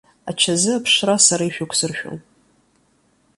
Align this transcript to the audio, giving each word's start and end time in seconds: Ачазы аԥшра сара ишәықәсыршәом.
Ачазы 0.29 0.71
аԥшра 0.77 1.15
сара 1.25 1.43
ишәықәсыршәом. 1.45 2.17